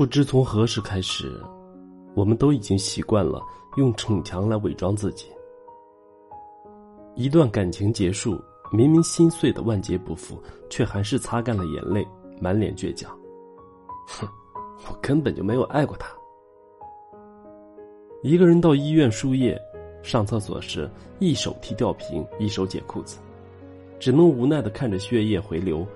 [0.00, 1.38] 不知从何时开始，
[2.14, 3.38] 我们都已经习惯了
[3.76, 5.26] 用逞强来伪装自己。
[7.16, 8.42] 一段感情结束，
[8.72, 12.02] 明明心碎的万劫不复，却还是擦干了眼泪，
[12.40, 13.14] 满脸倔强。
[14.06, 14.26] 哼，
[14.88, 16.08] 我根本就没有爱过他。
[18.22, 19.54] 一个人到医院输液，
[20.02, 23.18] 上厕所时一手提吊瓶，一手解裤子，
[23.98, 25.86] 只能无奈的看着血液回流，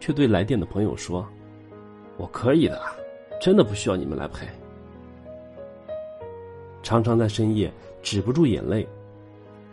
[0.00, 1.28] 却对来电的朋友说
[2.16, 2.80] ：“我可以的。”
[3.40, 4.46] 真的不需要你们来陪。
[6.82, 7.72] 常常在深夜
[8.02, 8.86] 止不住眼泪，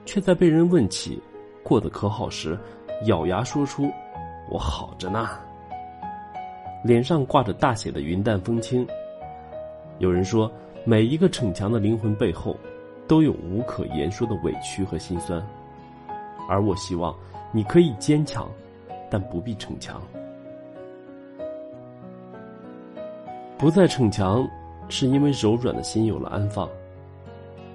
[0.05, 1.21] 却在被人问起
[1.63, 2.57] 过得可好时，
[3.05, 3.91] 咬牙说出
[4.49, 5.27] ：“我好着呢。”
[6.83, 8.87] 脸上挂着大写的云淡风轻。
[9.99, 10.49] 有人说，
[10.85, 12.55] 每一个逞强的灵魂背后，
[13.07, 15.45] 都有无可言说的委屈和心酸。
[16.47, 17.13] 而我希望，
[17.51, 18.49] 你可以坚强，
[19.09, 20.01] 但不必逞强。
[23.57, 24.47] 不再逞强，
[24.87, 26.69] 是因为柔软的心有了安放。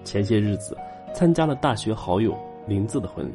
[0.05, 0.77] 前些日子
[1.13, 2.37] 参加了大学好友
[2.69, 3.35] 林子的婚礼。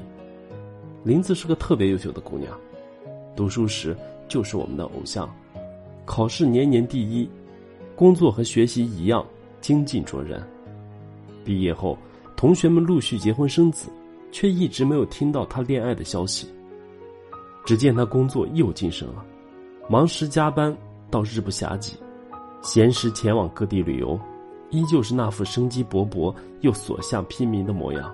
[1.03, 2.57] 林子是个特别优秀的姑娘，
[3.35, 3.95] 读书时
[4.29, 5.29] 就是我们的偶像，
[6.05, 7.29] 考试年年第一，
[7.97, 9.25] 工作和学习一样
[9.59, 10.41] 精进卓然。
[11.43, 11.97] 毕业后，
[12.37, 13.89] 同学们陆续结婚生子，
[14.31, 16.47] 却一直没有听到她恋爱的消息。
[17.65, 19.25] 只见她工作又晋升了，
[19.89, 20.75] 忙时加班
[21.11, 21.97] 到日不暇给。
[22.67, 24.19] 闲时前往各地旅游，
[24.71, 28.13] 依旧是那副生机勃勃又所向披靡的模样。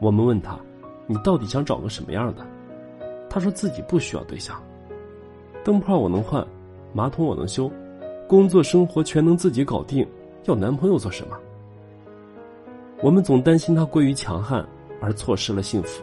[0.00, 0.58] 我们问他
[1.06, 2.44] ：“你到底想找个什么样的？”
[3.30, 4.60] 他说自己不需要对象，
[5.62, 6.44] 灯泡我能换，
[6.92, 7.70] 马桶我能修，
[8.26, 10.04] 工作生活全能自己搞定，
[10.46, 11.38] 要男朋友做什么？
[13.04, 14.66] 我们总担心她过于强悍
[15.00, 16.02] 而错失了幸福，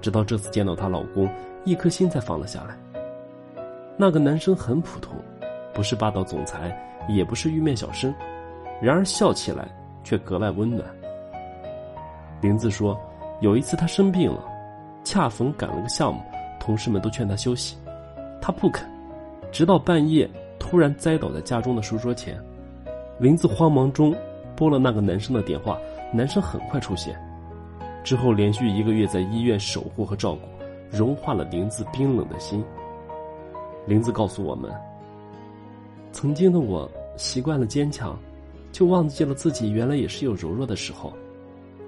[0.00, 1.28] 直到这次见到她老公，
[1.66, 2.80] 一颗心才放了下来。
[3.98, 5.14] 那个男生很普通。
[5.78, 6.76] 不是霸道总裁，
[7.06, 8.12] 也不是玉面小生，
[8.82, 9.68] 然而笑起来
[10.02, 10.84] 却格外温暖。
[12.40, 13.00] 林子说，
[13.40, 14.44] 有一次他生病了，
[15.04, 16.20] 恰逢赶了个项目，
[16.58, 17.76] 同事们都劝他休息，
[18.42, 18.90] 他不肯，
[19.52, 20.28] 直到半夜
[20.58, 22.36] 突然栽倒在家中的书桌前。
[23.20, 24.12] 林子慌忙中
[24.56, 25.78] 拨了那个男生的电话，
[26.12, 27.16] 男生很快出现，
[28.02, 30.40] 之后连续一个月在医院守护和照顾，
[30.90, 32.64] 融化了林子冰冷的心。
[33.86, 34.68] 林子告诉我们。
[36.12, 38.18] 曾经的我习惯了坚强，
[38.72, 41.12] 就忘记了自己原来也是有柔弱的时候。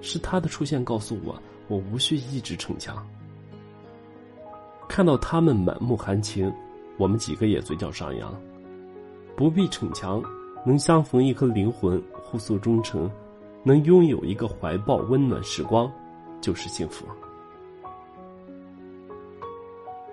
[0.01, 3.05] 是他的出现告诉我，我无需一直逞强。
[4.87, 6.51] 看到他们满目含情，
[6.97, 8.33] 我们几个也嘴角上扬。
[9.35, 10.21] 不必逞强，
[10.65, 13.09] 能相逢一颗灵魂，互诉衷诚，
[13.63, 15.91] 能拥有一个怀抱温暖时光，
[16.41, 17.05] 就是幸福。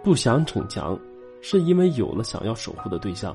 [0.03, 0.99] 不想逞强，
[1.41, 3.35] 是因为有了想要守护的对象。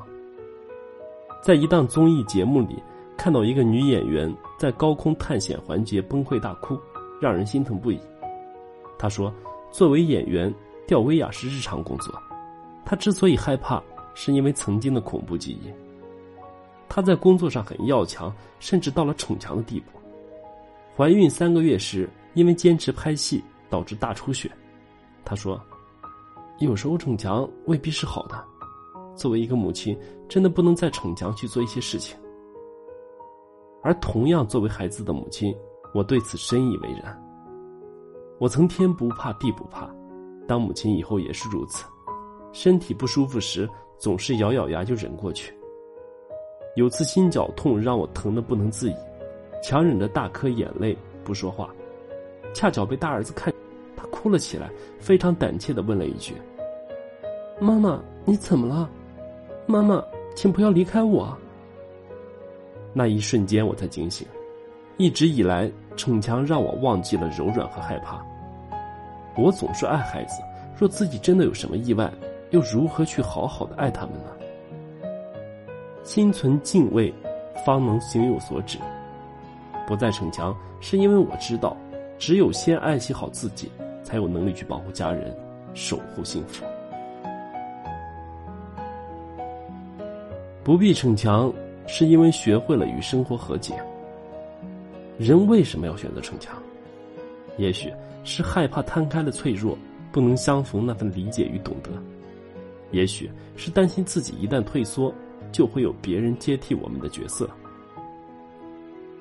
[1.44, 2.82] 在一档综艺节目里，
[3.18, 6.80] 看到一个女演员在高空探险环节崩溃大哭，
[7.20, 8.00] 让人心疼不已。
[8.98, 9.32] 她说
[9.70, 10.52] ：“作为演员，
[10.88, 12.18] 吊威亚是日常工作。
[12.86, 13.84] 她之所以害怕，
[14.14, 15.70] 是因为曾经的恐怖记忆。
[16.88, 20.00] 她在工作上很要强，甚至到了逞强的地步。
[20.96, 24.50] 怀孕三个月时，因为坚持拍戏导致大出血。
[25.26, 25.62] 她说
[26.60, 28.42] ：‘有时候逞强未必是好的。’”
[29.16, 29.98] 作为一个母亲，
[30.28, 32.18] 真的不能再逞强去做一些事情。
[33.82, 35.56] 而同样作为孩子的母亲，
[35.94, 37.22] 我对此深以为然。
[38.40, 39.90] 我曾天不怕地不怕，
[40.48, 41.86] 当母亲以后也是如此。
[42.52, 45.54] 身体不舒服时，总是咬咬牙就忍过去。
[46.76, 48.96] 有次心绞痛让我疼得不能自已，
[49.62, 51.70] 强忍着大颗眼泪不说话，
[52.54, 53.54] 恰巧被大儿子看，
[53.96, 56.34] 他哭了起来，非常胆怯的问了一句
[57.62, 58.90] ：“妈妈，你怎么了？”
[59.66, 60.04] 妈妈，
[60.36, 61.36] 请不要离开我。
[62.94, 64.28] 那一瞬间，我才惊醒。
[64.98, 68.24] 一直以来，逞强让我忘记了柔软和害怕。
[69.36, 70.42] 我总是爱孩子，
[70.78, 72.12] 若自己真的有什么意外，
[72.52, 75.10] 又如何去好好的爱他们呢？
[76.04, 77.12] 心存敬畏，
[77.66, 78.78] 方能行有所指。
[79.88, 81.76] 不再逞强，是因为我知道，
[82.20, 83.72] 只有先爱惜好自己，
[84.04, 85.36] 才有能力去保护家人，
[85.74, 86.64] 守护幸福。
[90.64, 91.52] 不必逞强，
[91.88, 93.76] 是因为学会了与生活和解。
[95.18, 96.56] 人为什么要选择逞强？
[97.58, 97.92] 也许
[98.24, 99.78] 是害怕摊开了脆弱，
[100.12, 101.92] 不能相逢那份理解与懂得；
[102.92, 105.14] 也许是担心自己一旦退缩，
[105.52, 107.46] 就会有别人接替我们的角色；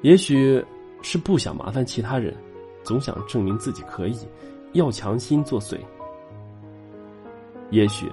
[0.03, 0.65] 也许
[1.03, 2.33] 是不想麻烦其他人，
[2.85, 4.17] 总想证明自己可以，
[4.73, 5.77] 要强心作祟；
[7.71, 8.07] 也许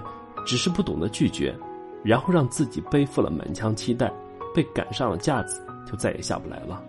[0.45, 1.55] 只是不懂得拒绝。
[2.03, 4.11] 然后让自己背负了满腔期待，
[4.53, 6.81] 被赶上了架子，就再也下不来了。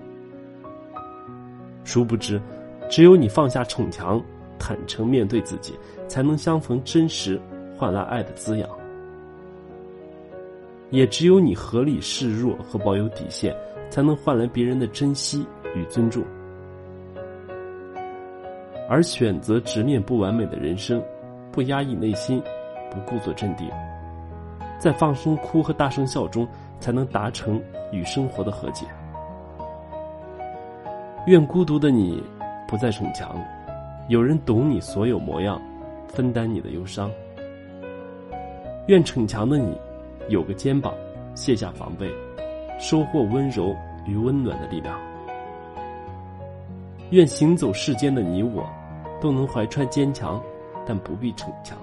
[1.84, 2.40] 殊不知，
[2.88, 4.22] 只有你放下逞强，
[4.58, 5.74] 坦诚面对自己，
[6.06, 7.40] 才能相逢真实，
[7.76, 8.68] 换来爱的滋养。
[10.90, 13.56] 也只有你合理示弱和保有底线，
[13.90, 16.22] 才能换来别人的珍惜与尊重。
[18.88, 21.00] 而选择直面不完美的人生，
[21.52, 22.42] 不压抑内心，
[22.90, 23.70] 不故作镇定，
[24.80, 26.48] 在放声哭和大声笑中，
[26.80, 27.62] 才能达成
[27.92, 28.86] 与生活的和解。
[31.26, 32.20] 愿孤独的你
[32.66, 33.36] 不再逞强，
[34.08, 35.60] 有人懂你所有模样，
[36.08, 37.10] 分担你的忧伤。
[38.86, 39.78] 愿逞强的你
[40.28, 40.94] 有个肩膀，
[41.34, 42.10] 卸下防备，
[42.78, 44.98] 收获温柔与温暖的力量。
[47.10, 48.66] 愿行走世间的你我。
[49.20, 50.42] 都能怀揣坚强，
[50.86, 51.76] 但不必逞强。